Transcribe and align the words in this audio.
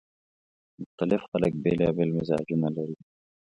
مختلف 0.81 1.21
خلک 1.31 1.53
بیلابېل 1.63 2.09
مزاجونه 2.17 2.67
لري 2.75 2.97